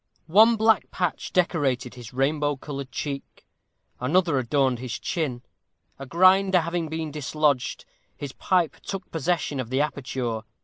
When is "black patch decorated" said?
0.55-1.93